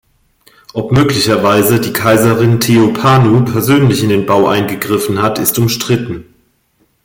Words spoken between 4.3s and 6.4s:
eingegriffen hat, ist umstritten.